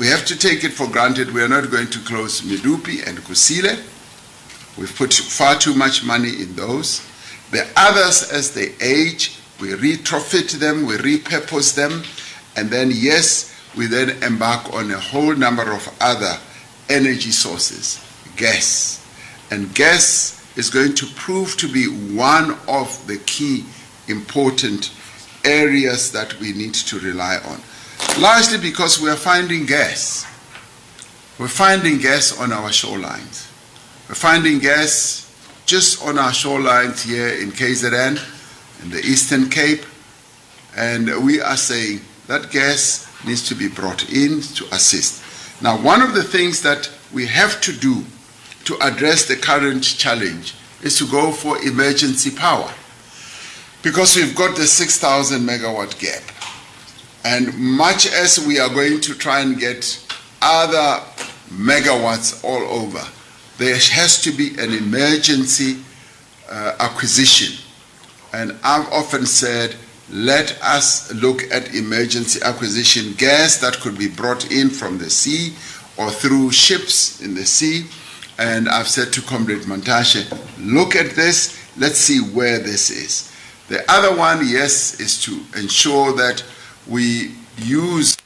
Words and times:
we 0.00 0.06
have 0.06 0.24
to 0.24 0.36
take 0.36 0.64
it 0.64 0.72
for 0.72 0.86
granted 0.88 1.30
we 1.30 1.42
are 1.42 1.48
not 1.48 1.70
going 1.70 1.86
to 1.88 1.98
close 2.00 2.40
Midupi 2.40 3.06
and 3.06 3.18
Kusile. 3.18 3.76
We've 4.78 4.96
put 4.96 5.12
far 5.12 5.58
too 5.58 5.74
much 5.74 6.02
money 6.02 6.40
in 6.40 6.56
those. 6.56 7.06
The 7.50 7.68
others, 7.76 8.32
as 8.32 8.54
they 8.54 8.72
age, 8.80 9.36
we 9.60 9.68
retrofit 9.68 10.52
them, 10.52 10.86
we 10.86 10.94
repurpose 10.94 11.74
them, 11.74 12.02
and 12.56 12.70
then, 12.70 12.90
yes, 12.94 13.54
we 13.76 13.88
then 13.88 14.22
embark 14.22 14.72
on 14.72 14.90
a 14.90 14.98
whole 14.98 15.34
number 15.34 15.70
of 15.70 15.86
other 16.00 16.38
energy 16.88 17.30
sources. 17.30 18.02
Gas. 18.38 19.06
And 19.50 19.74
gas 19.74 20.42
is 20.56 20.70
going 20.70 20.94
to 20.94 21.06
prove 21.14 21.58
to 21.58 21.70
be 21.70 22.14
one 22.16 22.56
of 22.66 23.06
the 23.06 23.18
key 23.26 23.66
important 24.08 24.92
areas 25.44 26.10
that 26.12 26.40
we 26.40 26.54
need 26.54 26.72
to 26.72 26.98
rely 27.00 27.36
on. 27.44 27.60
Largely 28.18 28.58
because 28.58 29.00
we 29.00 29.08
are 29.08 29.16
finding 29.16 29.66
gas. 29.66 30.26
We're 31.38 31.48
finding 31.48 31.98
gas 31.98 32.38
on 32.38 32.52
our 32.52 32.68
shorelines. 32.68 33.48
We're 34.08 34.14
finding 34.14 34.58
gas 34.58 35.26
just 35.66 36.04
on 36.04 36.18
our 36.18 36.30
shorelines 36.32 37.06
here 37.06 37.28
in 37.28 37.50
KZN, 37.52 38.20
in 38.82 38.90
the 38.90 38.98
Eastern 38.98 39.48
Cape, 39.48 39.84
and 40.76 41.24
we 41.24 41.40
are 41.40 41.56
saying 41.56 42.00
that 42.26 42.50
gas 42.50 43.06
needs 43.24 43.46
to 43.48 43.54
be 43.54 43.68
brought 43.68 44.10
in 44.12 44.40
to 44.42 44.64
assist. 44.74 45.22
Now, 45.62 45.80
one 45.80 46.02
of 46.02 46.14
the 46.14 46.22
things 46.22 46.62
that 46.62 46.90
we 47.12 47.26
have 47.26 47.60
to 47.62 47.72
do 47.72 48.04
to 48.64 48.76
address 48.80 49.26
the 49.26 49.36
current 49.36 49.82
challenge 49.82 50.54
is 50.82 50.98
to 50.98 51.06
go 51.06 51.32
for 51.32 51.58
emergency 51.62 52.30
power 52.30 52.72
because 53.82 54.16
we've 54.16 54.34
got 54.34 54.56
the 54.56 54.66
6,000 54.66 55.40
megawatt 55.40 55.98
gap. 55.98 56.22
And 57.24 57.56
much 57.58 58.06
as 58.06 58.44
we 58.46 58.58
are 58.58 58.68
going 58.68 59.00
to 59.02 59.14
try 59.14 59.40
and 59.40 59.58
get 59.58 60.06
other 60.40 61.04
megawatts 61.48 62.42
all 62.44 62.62
over, 62.62 63.02
there 63.58 63.74
has 63.74 64.22
to 64.22 64.30
be 64.32 64.50
an 64.58 64.72
emergency 64.72 65.82
uh, 66.50 66.76
acquisition. 66.80 67.62
And 68.32 68.52
I've 68.62 68.90
often 68.92 69.26
said, 69.26 69.76
let 70.10 70.60
us 70.62 71.12
look 71.14 71.42
at 71.52 71.74
emergency 71.74 72.40
acquisition 72.42 73.12
gas 73.16 73.58
that 73.58 73.78
could 73.80 73.98
be 73.98 74.08
brought 74.08 74.50
in 74.50 74.70
from 74.70 74.98
the 74.98 75.10
sea 75.10 75.54
or 75.96 76.10
through 76.10 76.50
ships 76.50 77.20
in 77.20 77.34
the 77.34 77.44
sea. 77.44 77.86
And 78.38 78.68
I've 78.68 78.88
said 78.88 79.12
to 79.12 79.22
Comrade 79.22 79.62
Montashe, 79.62 80.26
look 80.58 80.96
at 80.96 81.10
this, 81.10 81.58
let's 81.76 81.98
see 81.98 82.20
where 82.20 82.58
this 82.58 82.90
is. 82.90 83.30
The 83.68 83.88
other 83.90 84.16
one, 84.16 84.38
yes, 84.48 84.98
is 84.98 85.22
to 85.22 85.38
ensure 85.56 86.12
that 86.16 86.42
we 86.86 87.32
use 87.58 88.16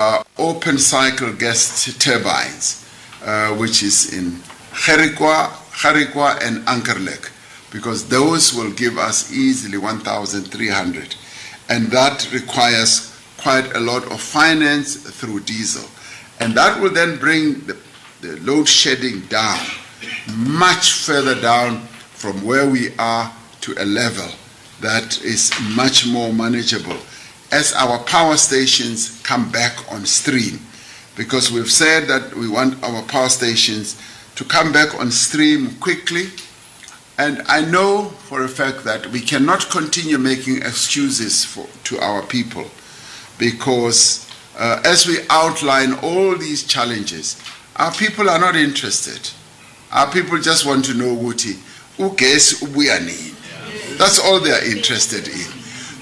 our 0.00 0.24
open 0.38 0.78
cycle 0.78 1.32
gas 1.32 1.92
turbines, 1.98 2.88
uh, 3.24 3.54
which 3.54 3.82
is 3.82 4.12
in 4.12 4.32
Gerikwa, 4.72 5.48
Gerikwa 5.72 6.38
and 6.42 6.64
Ankerlek, 6.66 7.30
because 7.70 8.08
those 8.08 8.54
will 8.54 8.72
give 8.72 8.98
us 8.98 9.32
easily 9.32 9.78
1,300. 9.78 11.14
And 11.68 11.86
that 11.88 12.32
requires 12.32 13.14
quite 13.36 13.74
a 13.76 13.80
lot 13.80 14.04
of 14.10 14.20
finance 14.20 14.96
through 14.96 15.40
diesel. 15.40 15.88
And 16.40 16.54
that 16.54 16.80
will 16.80 16.92
then 16.92 17.18
bring 17.18 17.60
the, 17.66 17.76
the 18.20 18.36
load 18.40 18.68
shedding 18.68 19.20
down, 19.22 19.58
much 20.36 20.92
further 20.92 21.40
down 21.40 21.80
from 22.14 22.44
where 22.44 22.68
we 22.68 22.94
are 22.98 23.32
to 23.60 23.74
a 23.78 23.84
level 23.84 24.28
that 24.80 25.20
is 25.22 25.52
much 25.74 26.06
more 26.06 26.32
manageable 26.32 26.96
as 27.50 27.72
our 27.72 27.98
power 28.00 28.36
stations 28.36 29.20
come 29.22 29.50
back 29.50 29.90
on 29.92 30.04
stream. 30.06 30.60
Because 31.16 31.50
we've 31.50 31.70
said 31.70 32.06
that 32.08 32.34
we 32.34 32.48
want 32.48 32.82
our 32.82 33.02
power 33.02 33.28
stations 33.28 34.00
to 34.36 34.44
come 34.44 34.72
back 34.72 34.94
on 35.00 35.10
stream 35.10 35.74
quickly. 35.80 36.26
And 37.18 37.42
I 37.48 37.64
know 37.64 38.04
for 38.04 38.44
a 38.44 38.48
fact 38.48 38.84
that 38.84 39.06
we 39.08 39.20
cannot 39.20 39.68
continue 39.70 40.18
making 40.18 40.58
excuses 40.58 41.44
for, 41.44 41.66
to 41.84 41.98
our 41.98 42.22
people 42.22 42.70
because 43.38 44.28
uh, 44.58 44.80
as 44.84 45.06
we 45.06 45.18
outline 45.30 45.94
all 46.02 46.36
these 46.36 46.64
challenges, 46.64 47.40
our 47.76 47.92
people 47.92 48.28
are 48.28 48.38
not 48.38 48.56
interested. 48.56 49.30
Our 49.92 50.10
people 50.10 50.38
just 50.38 50.66
want 50.66 50.84
to 50.86 50.94
know 50.94 51.16
Wuti, 51.16 51.54
ugesi 51.96 52.64
ubuya 52.64 53.00
nini. 53.00 53.34
That's 53.96 54.18
all 54.18 54.40
they 54.40 54.50
are 54.52 54.64
interested 54.64 55.28
in. 55.28 55.57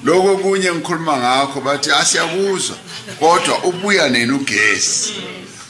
Loko 0.07 0.37
kunye 0.37 0.73
ngikhuluma 0.73 1.17
ngakho 1.17 1.61
bathi 1.61 1.91
asiyakuzwa 1.91 2.77
kodwa 3.19 3.65
ubuya 3.65 4.09
nini 4.09 4.33
ugesi. 4.33 5.13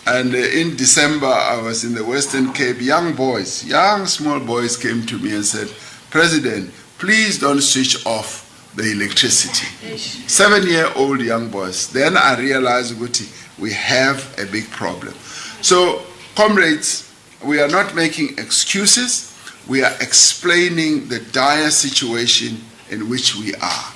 And 0.06 0.34
uh, 0.34 0.38
in 0.38 0.76
December, 0.76 1.26
I 1.26 1.60
was 1.62 1.84
in 1.84 1.94
the 1.94 2.04
Western 2.04 2.52
Cape. 2.52 2.82
Young 2.82 3.14
boys, 3.14 3.64
young 3.64 4.04
small 4.06 4.38
boys 4.38 4.76
came 4.76 5.06
to 5.06 5.18
me 5.18 5.34
and 5.34 5.44
said, 5.44 5.68
President, 6.10 6.70
please 6.98 7.38
don't 7.38 7.62
switch 7.62 8.04
off 8.04 8.72
the 8.76 8.92
electricity. 8.92 9.96
Seven 10.28 10.68
year 10.68 10.92
old 10.94 11.22
young 11.22 11.48
boys. 11.48 11.88
Then 11.90 12.18
I 12.18 12.38
realized 12.38 12.94
Guti, 12.96 13.26
we 13.58 13.72
have 13.72 14.38
a 14.38 14.44
big 14.44 14.70
problem. 14.70 15.14
So, 15.62 16.02
comrades, 16.34 17.10
we 17.42 17.58
are 17.58 17.68
not 17.68 17.94
making 17.94 18.38
excuses, 18.38 19.34
we 19.66 19.82
are 19.82 19.94
explaining 20.02 21.08
the 21.08 21.20
dire 21.32 21.70
situation 21.70 22.60
in 22.90 23.08
which 23.08 23.34
we 23.34 23.54
are. 23.54 23.95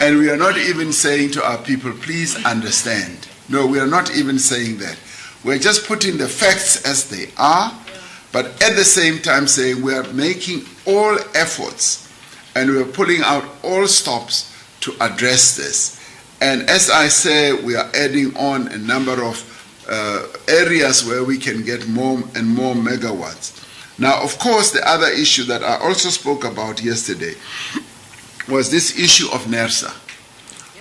And 0.00 0.16
we 0.16 0.30
are 0.30 0.36
not 0.36 0.56
even 0.56 0.94
saying 0.94 1.32
to 1.32 1.44
our 1.44 1.58
people, 1.58 1.92
please 1.92 2.42
understand. 2.46 3.28
No, 3.50 3.66
we 3.66 3.78
are 3.78 3.86
not 3.86 4.16
even 4.16 4.38
saying 4.38 4.78
that. 4.78 4.98
We're 5.44 5.58
just 5.58 5.86
putting 5.86 6.16
the 6.16 6.26
facts 6.26 6.82
as 6.86 7.10
they 7.10 7.30
are, 7.36 7.70
but 8.32 8.46
at 8.62 8.76
the 8.76 8.84
same 8.84 9.18
time 9.18 9.46
saying 9.46 9.82
we 9.82 9.94
are 9.94 10.10
making 10.14 10.62
all 10.86 11.18
efforts 11.34 12.08
and 12.56 12.70
we're 12.70 12.86
pulling 12.86 13.20
out 13.22 13.44
all 13.62 13.86
stops 13.86 14.56
to 14.80 14.94
address 15.02 15.56
this. 15.56 16.00
And 16.40 16.62
as 16.70 16.88
I 16.88 17.08
say, 17.08 17.52
we 17.52 17.76
are 17.76 17.90
adding 17.94 18.34
on 18.38 18.68
a 18.68 18.78
number 18.78 19.22
of 19.22 19.46
uh, 19.86 20.26
areas 20.48 21.04
where 21.04 21.24
we 21.24 21.36
can 21.36 21.62
get 21.62 21.86
more 21.88 22.22
and 22.34 22.46
more 22.48 22.74
megawatts. 22.74 23.66
Now, 23.98 24.22
of 24.22 24.38
course, 24.38 24.70
the 24.70 24.88
other 24.88 25.08
issue 25.08 25.44
that 25.44 25.62
I 25.62 25.76
also 25.76 26.08
spoke 26.08 26.44
about 26.44 26.82
yesterday 26.82 27.34
was 28.50 28.70
this 28.70 28.98
issue 28.98 29.28
of 29.32 29.44
NERSA. 29.44 29.94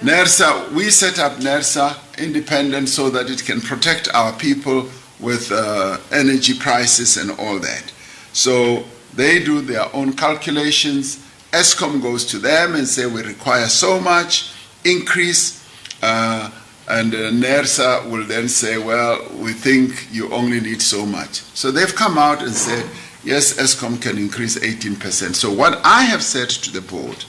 NERSA, 0.01 0.71
we 0.71 0.89
set 0.89 1.19
up 1.19 1.33
NERSA 1.33 2.17
independent 2.17 2.89
so 2.89 3.09
that 3.09 3.29
it 3.29 3.43
can 3.45 3.61
protect 3.61 4.07
our 4.13 4.31
people 4.33 4.87
with 5.19 5.51
uh, 5.51 5.97
energy 6.11 6.57
prices 6.57 7.17
and 7.17 7.31
all 7.39 7.59
that. 7.59 7.91
So 8.31 8.85
they 9.13 9.43
do 9.43 9.61
their 9.61 9.93
own 9.93 10.13
calculations. 10.13 11.17
ESCOM 11.51 12.01
goes 12.01 12.25
to 12.27 12.39
them 12.39 12.75
and 12.75 12.87
say 12.87 13.05
we 13.05 13.23
require 13.23 13.67
so 13.67 13.99
much 13.99 14.53
increase, 14.85 15.67
uh, 16.01 16.49
and 16.87 17.13
uh, 17.13 17.31
NERSA 17.31 18.09
will 18.09 18.25
then 18.25 18.47
say, 18.47 18.77
well, 18.77 19.27
we 19.35 19.51
think 19.51 20.07
you 20.11 20.31
only 20.31 20.61
need 20.61 20.81
so 20.81 21.05
much. 21.05 21.41
So 21.53 21.71
they've 21.71 21.93
come 21.93 22.17
out 22.17 22.41
and 22.41 22.53
said, 22.53 22.89
yes, 23.23 23.57
ESCOM 23.59 24.01
can 24.01 24.17
increase 24.17 24.57
18%. 24.57 25.35
So 25.35 25.51
what 25.51 25.81
I 25.83 26.03
have 26.03 26.23
said 26.23 26.49
to 26.49 26.71
the 26.71 26.81
board 26.81 27.25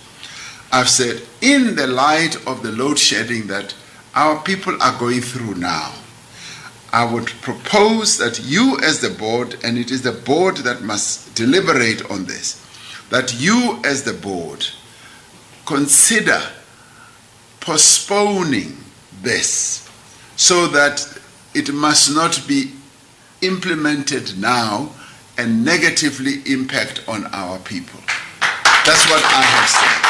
I've 0.72 0.88
said, 0.88 1.22
in 1.41 1.75
the 1.75 1.86
light 1.86 2.36
of 2.47 2.62
the 2.62 2.70
load 2.70 2.98
shedding 2.98 3.48
that 3.48 3.75
our 4.14 4.41
people 4.42 4.81
are 4.81 4.98
going 4.98 5.20
through 5.20 5.56
now, 5.56 5.92
I 6.92 7.04
would 7.04 7.26
propose 7.42 8.19
that 8.19 8.41
you, 8.44 8.78
as 8.82 9.00
the 9.00 9.10
board, 9.10 9.56
and 9.64 9.78
it 9.78 9.91
is 9.91 10.03
the 10.03 10.12
board 10.12 10.58
that 10.58 10.82
must 10.82 11.34
deliberate 11.34 12.08
on 12.10 12.25
this, 12.25 12.64
that 13.10 13.41
you, 13.41 13.81
as 13.84 14.03
the 14.03 14.12
board, 14.12 14.66
consider 15.66 16.41
postponing 17.60 18.76
this 19.22 19.88
so 20.37 20.66
that 20.69 21.06
it 21.54 21.72
must 21.72 22.14
not 22.14 22.43
be 22.49 22.72
implemented 23.43 24.38
now 24.38 24.90
and 25.38 25.64
negatively 25.64 26.43
impact 26.46 27.02
on 27.08 27.26
our 27.26 27.58
people. 27.61 28.00
That's 28.40 29.08
what 29.11 29.22
I 29.25 29.43
have 29.43 29.69
said. 29.69 30.09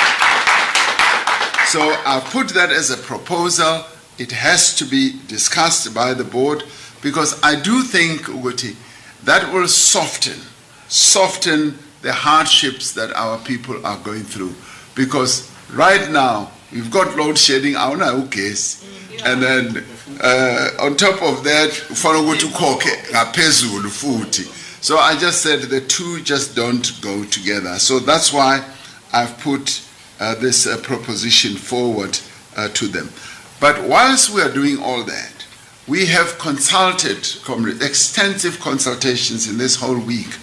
So 1.70 1.80
I've 2.04 2.24
put 2.24 2.48
that 2.48 2.72
as 2.72 2.90
a 2.90 2.96
proposal. 2.96 3.84
It 4.18 4.32
has 4.32 4.74
to 4.74 4.84
be 4.84 5.20
discussed 5.28 5.94
by 5.94 6.14
the 6.14 6.24
board 6.24 6.64
because 7.00 7.40
I 7.44 7.54
do 7.54 7.84
think, 7.84 8.22
Uguti, 8.22 8.74
that 9.22 9.52
will 9.54 9.68
soften, 9.68 10.40
soften 10.88 11.78
the 12.02 12.12
hardships 12.12 12.92
that 12.94 13.12
our 13.12 13.38
people 13.38 13.86
are 13.86 13.98
going 13.98 14.24
through. 14.24 14.52
Because 14.96 15.48
right 15.72 16.10
now, 16.10 16.50
we've 16.72 16.90
got 16.90 17.16
load 17.16 17.38
shedding, 17.38 17.74
awuna 17.74 18.20
ugesi. 18.20 18.82
And 19.24 19.40
then 19.40 19.84
uh, 20.20 20.70
on 20.80 20.96
top 20.96 21.22
of 21.22 21.44
that, 21.44 21.70
ngaphezulu 23.10 23.90
futhi. 23.90 24.82
So 24.82 24.98
I 24.98 25.16
just 25.16 25.40
said 25.42 25.60
the 25.60 25.82
two 25.82 26.20
just 26.22 26.56
don't 26.56 27.00
go 27.00 27.22
together. 27.26 27.78
So 27.78 28.00
that's 28.00 28.32
why 28.32 28.64
I've 29.12 29.38
put 29.38 29.82
this 30.34 30.66
uh, 30.66 30.76
proposition 30.82 31.56
forward 31.56 32.18
uh, 32.56 32.68
to 32.68 32.86
them. 32.86 33.08
But 33.60 33.82
whilst 33.88 34.30
we 34.30 34.40
are 34.42 34.52
doing 34.52 34.78
all 34.82 35.04
that, 35.04 35.40
We 35.90 36.06
have 36.06 36.38
consulted, 36.38 37.26
extensive 37.82 38.60
consultations 38.60 39.50
in 39.50 39.58
this 39.58 39.74
whole 39.74 39.98
week. 39.98 40.36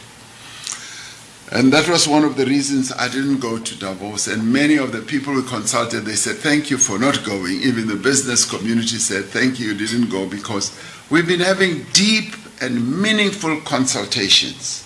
And 1.53 1.71
that 1.71 1.87
was 1.87 2.05
one 2.05 2.25
of 2.25 2.35
the 2.35 2.45
reasons 2.45 2.91
I 2.91 3.07
didn't 3.07 3.39
go 3.39 3.57
to 3.57 3.79
Davos. 3.79 4.27
And 4.27 4.51
many 4.51 4.75
of 4.75 4.91
the 4.91 5.01
people 5.01 5.33
we 5.33 5.43
consulted, 5.43 6.01
they 6.01 6.15
said, 6.15 6.35
thank 6.35 6.69
you 6.69 6.77
for 6.77 6.99
not 6.99 7.23
going. 7.23 7.61
Even 7.61 7.87
the 7.87 7.95
business 7.95 8.43
community 8.43 8.97
said, 8.97 9.23
thank 9.23 9.57
you, 9.57 9.67
you 9.67 9.77
didn't 9.77 10.09
go 10.09 10.27
because 10.27 10.77
we've 11.09 11.27
been 11.27 11.39
having 11.39 11.85
deep 11.93 12.33
and 12.59 13.01
meaningful 13.01 13.61
consultations 13.61 14.85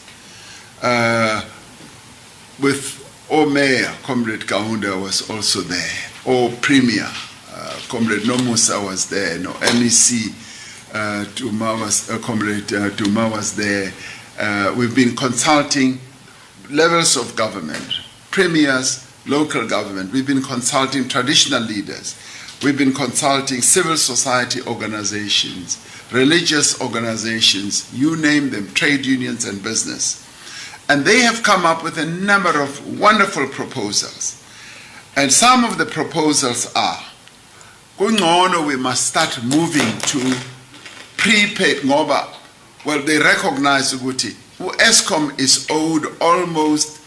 uh, 0.84 1.44
with 2.62 3.01
O 3.34 3.46
Mayor, 3.46 3.96
Comrade 4.04 4.42
Kaunda 4.42 5.02
was 5.02 5.30
also 5.30 5.62
there, 5.62 5.90
O 6.26 6.54
Premier, 6.62 7.08
uh, 7.54 7.80
Comrade 7.88 8.24
Nomusa 8.24 8.84
was 8.86 9.10
there, 9.10 9.40
no 9.40 9.54
NEC, 9.54 10.34
uh, 10.94 11.24
Duma 11.36 11.78
was, 11.80 12.10
uh, 12.10 12.18
Comrade 12.18 12.74
uh, 12.74 12.90
Duma 12.90 13.30
was 13.30 13.56
there. 13.56 13.94
Uh, 14.38 14.76
we've 14.78 14.94
been 14.94 15.16
consulting 15.16 15.98
levels 16.70 17.16
of 17.16 17.34
government, 17.38 18.02
premiers, 18.32 19.10
local 19.26 19.66
government. 19.66 20.12
We've 20.12 20.28
been 20.28 20.44
consulting 20.44 21.08
traditional 21.08 21.62
leaders. 21.62 22.20
We've 22.62 22.78
been 22.78 22.94
consulting 22.94 23.62
civil 23.62 23.96
society 23.96 24.62
organizations, 24.64 25.80
religious 26.12 26.82
organizations, 26.82 27.90
you 27.94 28.18
name 28.18 28.50
them, 28.50 28.74
trade 28.74 29.06
unions 29.06 29.46
and 29.46 29.64
business. 29.64 30.28
And 30.92 31.06
they 31.06 31.20
have 31.22 31.42
come 31.42 31.66
up 31.66 31.86
with 31.86 31.98
a 31.98 32.06
number 32.06 32.62
of 32.62 33.00
wonderful 33.00 33.48
proposals. 33.48 34.44
And 35.16 35.32
some 35.32 35.64
of 35.64 35.78
the 35.78 35.86
proposals 35.86 36.70
are, 36.76 37.02
kungcono 37.98 38.68
we 38.68 38.76
must 38.76 39.08
start 39.08 39.42
moving 39.42 39.98
to 40.00 40.20
prepaid 41.16 41.78
ngoba 41.84 42.36
well 42.86 43.02
they 43.04 43.18
recognize 43.20 43.94
ukuthi 43.94 44.36
ESCOM 44.60 45.40
is 45.40 45.66
owed 45.70 46.08
almost 46.20 47.00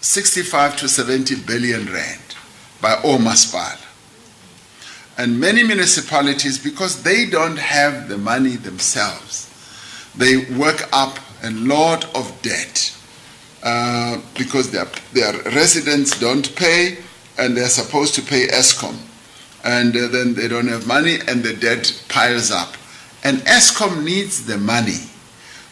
65 0.00 0.76
to 0.76 0.88
70 0.88 1.34
billion 1.46 1.84
rand 1.86 2.36
by 2.80 2.94
Omaspal. 3.02 3.76
And 5.18 5.40
many 5.40 5.64
municipalities, 5.64 6.58
because 6.62 7.02
they 7.02 7.26
don't 7.26 7.58
have 7.58 8.08
the 8.08 8.18
money 8.18 8.54
themselves, 8.54 9.50
they 10.14 10.36
work 10.54 10.88
up 10.92 11.18
a 11.42 11.50
lot 11.50 12.04
of 12.14 12.30
debt 12.42 12.95
uh, 13.62 14.20
because 14.36 14.70
their, 14.70 14.86
their 15.12 15.32
residents 15.52 16.18
don't 16.18 16.54
pay 16.56 16.98
and 17.38 17.56
they're 17.56 17.68
supposed 17.68 18.14
to 18.14 18.22
pay 18.22 18.46
ESCOM. 18.48 18.96
And 19.64 19.96
uh, 19.96 20.08
then 20.08 20.34
they 20.34 20.48
don't 20.48 20.68
have 20.68 20.86
money 20.86 21.18
and 21.26 21.42
the 21.42 21.54
debt 21.54 22.02
piles 22.08 22.50
up. 22.50 22.74
And 23.24 23.38
ESCOM 23.38 24.04
needs 24.04 24.46
the 24.46 24.58
money 24.58 25.00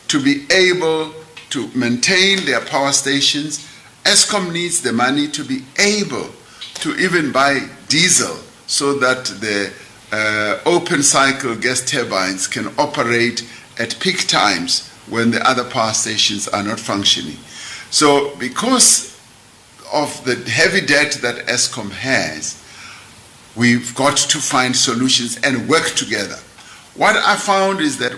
to 0.09 0.23
be 0.23 0.45
able 0.51 1.15
to 1.51 1.69
maintain 1.75 2.45
their 2.45 2.61
power 2.61 2.93
stations. 2.93 3.69
ESCOM 4.05 4.53
needs 4.53 4.81
the 4.81 4.93
money 4.93 5.29
to 5.29 5.45
be 5.45 5.65
able 5.79 6.29
to 6.75 6.97
even 6.97 7.33
buy 7.33 7.69
diesel 7.89 8.37
so 8.67 8.99
that 8.99 9.25
the 9.27 9.73
uh, 10.13 10.59
open 10.67 11.03
cycle 11.03 11.55
gas 11.55 11.81
turbines 11.89 12.47
can 12.47 12.69
operate 12.79 13.49
at 13.79 13.99
peak 14.01 14.27
times 14.29 14.89
when 15.09 15.31
the 15.31 15.47
other 15.49 15.65
power 15.65 15.93
stations 15.93 16.49
are 16.49 16.63
not 16.63 16.81
functioning. 16.81 17.37
So, 17.95 18.35
because 18.41 19.17
of 19.93 20.25
the 20.25 20.35
heavy 20.51 20.81
debt 20.81 21.13
that 21.23 21.47
ESCOM 21.47 21.93
has, 21.93 22.61
we've 23.55 23.95
got 23.95 24.17
to 24.17 24.39
find 24.39 24.75
solutions 24.75 25.39
and 25.45 25.69
work 25.69 25.91
together. 25.91 26.35
What 26.97 27.15
I 27.15 27.37
found 27.37 27.79
is 27.79 27.97
that 27.99 28.15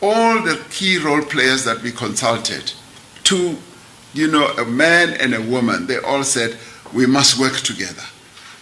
all 0.00 0.42
the 0.42 0.58
key 0.70 0.96
role 0.96 1.20
players 1.20 1.62
that 1.66 1.82
we 1.82 1.92
consulted, 1.92 2.72
two, 3.22 3.58
you 4.14 4.28
know, 4.28 4.46
a 4.56 4.64
man 4.64 5.10
and 5.20 5.34
a 5.34 5.42
woman, 5.42 5.86
they 5.86 5.98
all 5.98 6.24
said, 6.24 6.56
we 6.94 7.04
must 7.04 7.38
work 7.38 7.58
together. 7.58 8.04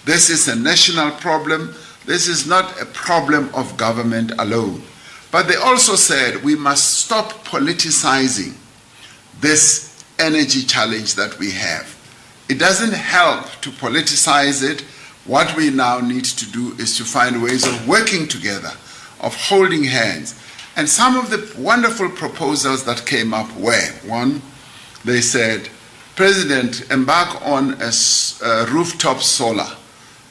This 0.04 0.30
is 0.30 0.48
a 0.48 0.56
national 0.56 1.12
problem. 1.12 1.76
This 2.06 2.26
is 2.26 2.48
not 2.48 2.82
a 2.82 2.86
problem 2.86 3.50
of 3.54 3.76
government 3.76 4.32
alone. 4.40 4.82
But 5.30 5.46
they 5.46 5.54
also 5.54 5.94
said 5.94 6.42
we 6.42 6.56
must 6.56 7.04
stop 7.04 7.44
politicizing 7.44 8.54
this 9.40 9.89
energy 10.20 10.62
challenge 10.62 11.14
that 11.14 11.38
we 11.38 11.50
have. 11.50 11.96
It 12.48 12.58
doesn't 12.58 12.92
help 12.92 13.46
to 13.62 13.70
politicize 13.70 14.62
it. 14.62 14.82
What 15.24 15.56
we 15.56 15.70
now 15.70 16.00
need 16.00 16.24
to 16.24 16.50
do 16.50 16.74
is 16.78 16.96
to 16.98 17.04
find 17.04 17.42
ways 17.42 17.66
of 17.66 17.88
working 17.88 18.28
together, 18.28 18.72
of 19.20 19.34
holding 19.36 19.84
hands, 19.84 20.34
and 20.76 20.88
some 20.88 21.16
of 21.16 21.30
the 21.30 21.60
wonderful 21.60 22.08
proposals 22.08 22.84
that 22.84 23.04
came 23.04 23.34
up 23.34 23.54
were 23.56 23.86
one, 24.06 24.40
they 25.04 25.20
said, 25.20 25.68
President, 26.16 26.90
embark 26.90 27.46
on 27.46 27.74
a, 27.82 27.92
a 28.44 28.66
rooftop 28.66 29.20
solar 29.20 29.68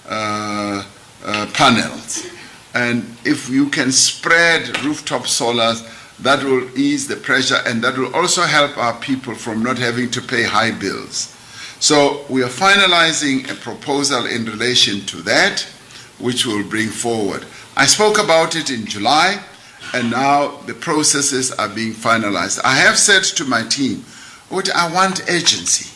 uh, 0.08 0.84
uh, 1.26 1.48
panels. 1.54 2.28
And 2.74 3.04
if 3.26 3.50
you 3.50 3.70
can 3.70 3.92
spread 3.92 4.84
rooftop 4.84 5.24
solars, 5.24 5.84
that 6.22 6.44
will 6.44 6.78
ease 6.78 7.08
the 7.08 7.16
pressure 7.16 7.60
and 7.66 7.84
that 7.84 7.98
will 7.98 8.14
also 8.14 8.42
help 8.42 8.78
our 8.78 9.00
people 9.00 9.34
from 9.36 9.64
not 9.64 9.78
having 9.78 10.12
to 10.12 10.22
pay 10.22 10.44
high 10.44 10.72
bills. 10.72 11.36
So 11.80 12.26
we 12.30 12.44
are 12.44 12.48
finalizing 12.48 13.50
a 13.50 13.56
proposal 13.56 14.26
in 14.26 14.46
relation 14.46 15.06
to 15.08 15.18
that, 15.24 15.62
which 16.20 16.46
we'll 16.46 16.68
bring 16.68 16.90
forward. 16.90 17.46
I 17.78 17.86
spoke 17.86 18.22
about 18.22 18.56
it 18.56 18.70
in 18.70 18.86
July 18.86 19.42
and 19.94 20.12
now 20.12 20.58
the 20.68 20.74
processes 20.74 21.52
are 21.52 21.70
being 21.70 21.94
finalized. 21.94 22.60
I 22.66 22.76
have 22.76 22.98
said 22.98 23.24
to 23.38 23.46
my 23.46 23.64
team, 23.64 24.04
what 24.50 24.70
I 24.76 24.94
want 24.94 25.30
agency. 25.30 25.96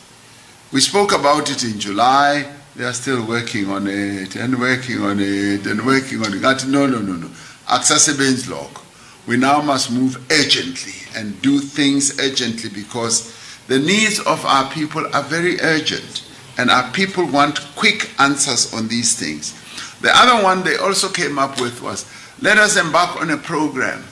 We 0.72 0.80
spoke 0.80 1.12
about 1.12 1.52
it 1.52 1.64
in 1.64 1.80
July. 1.80 2.52
They 2.76 2.86
are 2.86 2.94
still 2.94 3.28
working 3.28 3.70
on 3.70 3.88
it 3.88 4.36
and 4.36 4.60
working 4.60 5.02
on 5.02 5.20
it 5.20 5.66
and 5.66 5.86
working 5.86 6.24
on 6.24 6.34
it. 6.34 6.42
No, 6.68 6.88
no, 6.88 7.00
no, 7.00 7.14
no. 7.14 7.30
Accessibility 7.70 8.50
log. 8.50 8.83
We 9.26 9.38
now 9.38 9.62
must 9.62 9.92
move 9.92 10.18
urgently 10.32 10.94
and 11.16 11.42
do 11.42 11.60
things 11.60 12.20
urgently 12.20 12.70
because 12.70 13.34
the 13.68 13.80
needs 13.80 14.20
of 14.20 14.46
our 14.46 14.70
people 14.72 15.06
are 15.14 15.24
very 15.24 15.60
urgent 15.62 16.28
and 16.58 16.70
our 16.70 16.92
people 16.92 17.26
want 17.26 17.62
quick 17.76 18.12
answers 18.20 18.74
on 18.74 18.88
these 18.88 19.18
things. 19.18 19.54
The 20.02 20.12
other 20.14 20.44
one 20.44 20.64
they 20.64 20.76
also 20.76 21.08
came 21.08 21.40
up 21.40 21.62
with 21.62 21.82
was 21.82 22.06
let 22.42 22.58
us 22.58 22.76
embark 22.76 23.22
on 23.22 23.30
a 23.30 23.38
program 23.38 24.04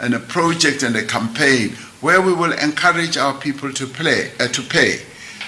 and 0.00 0.14
a 0.14 0.20
project 0.20 0.84
and 0.84 0.94
a 0.94 1.04
campaign 1.04 1.70
where 2.00 2.22
we 2.22 2.32
will 2.32 2.52
encourage 2.52 3.16
our 3.16 3.34
people 3.34 3.72
to 3.72 3.86
play 3.86 4.30
uh, 4.38 4.46
to 4.48 4.62
pay. 4.62 5.00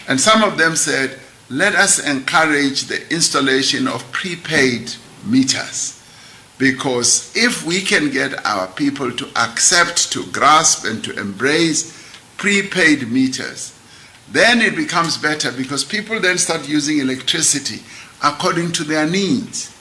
And 0.09 0.21
some 0.21 0.43
of 0.43 0.59
them 0.59 0.75
said, 0.75 1.21
let 1.49 1.75
us 1.75 2.05
encourage 2.05 2.85
the 2.85 3.11
installation 3.13 3.87
of 3.87 4.11
prepaid 4.11 4.93
meters. 5.25 6.02
Because 6.63 7.33
if 7.35 7.67
we 7.67 7.81
can 7.81 8.09
get 8.13 8.47
our 8.47 8.69
people 8.69 9.11
to 9.11 9.29
accept, 9.35 10.13
to 10.13 10.25
grasp, 10.27 10.85
and 10.87 11.03
to 11.03 11.19
embrace 11.19 12.09
prepaid 12.37 13.11
meters, 13.11 13.77
then 14.31 14.61
it 14.61 14.77
becomes 14.77 15.19
better 15.19 15.51
because 15.51 15.83
people 15.83 16.21
then 16.21 16.39
start 16.39 16.69
using 16.69 17.01
electricity 17.01 17.83
according 18.23 18.71
to 18.71 18.85
their 18.85 19.09
needs. 19.09 19.72